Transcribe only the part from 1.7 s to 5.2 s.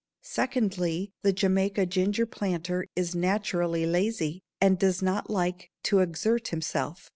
ginger planter is naturally lazy and does